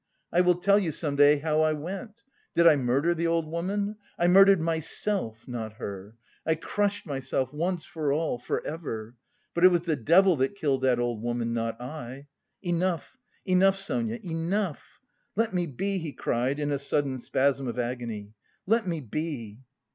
I 0.33 0.41
will 0.41 0.55
tell 0.55 0.79
you 0.79 0.91
some 0.91 1.15
day 1.15 1.37
how 1.37 1.61
I 1.61 1.73
went! 1.73 2.23
Did 2.55 2.65
I 2.65 2.75
murder 2.75 3.13
the 3.13 3.27
old 3.27 3.45
woman? 3.45 3.97
I 4.17 4.27
murdered 4.29 4.59
myself, 4.59 5.47
not 5.47 5.73
her! 5.73 6.15
I 6.43 6.55
crushed 6.55 7.05
myself 7.05 7.53
once 7.53 7.85
for 7.85 8.11
all, 8.11 8.39
for 8.39 8.65
ever.... 8.65 9.13
But 9.53 9.63
it 9.63 9.67
was 9.67 9.81
the 9.81 9.95
devil 9.95 10.37
that 10.37 10.55
killed 10.55 10.81
that 10.81 10.97
old 10.97 11.21
woman, 11.21 11.53
not 11.53 11.79
I. 11.79 12.25
Enough, 12.63 13.15
enough, 13.45 13.75
Sonia, 13.75 14.17
enough! 14.23 14.99
Let 15.35 15.53
me 15.53 15.67
be!" 15.67 15.99
he 15.99 16.13
cried 16.13 16.59
in 16.59 16.71
a 16.71 16.79
sudden 16.79 17.19
spasm 17.19 17.67
of 17.67 17.77
agony, 17.77 18.33
"let 18.65 18.87
me 18.87 19.01
be!" 19.01 19.59